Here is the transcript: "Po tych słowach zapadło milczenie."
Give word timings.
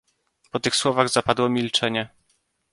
"Po 0.51 0.59
tych 0.59 0.75
słowach 0.75 1.09
zapadło 1.09 1.49
milczenie." 1.49 2.09